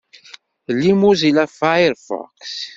Lli 0.79 0.93
Mozilla 1.01 1.45
Firefox. 1.57 2.39